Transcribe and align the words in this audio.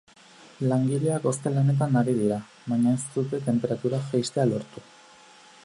Langileak 0.69 1.27
hozte 1.31 1.51
lanetan 1.57 1.99
ari 2.01 2.15
dira, 2.21 2.39
baina 2.71 2.95
ez 2.99 3.03
dute 3.19 3.43
tenperatura 3.51 4.01
jaistea 4.09 4.47
lortu. 4.55 4.85